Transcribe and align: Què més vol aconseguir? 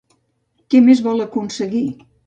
Què 0.75 0.81
més 0.87 1.05
vol 1.11 1.23
aconseguir? 1.29 1.87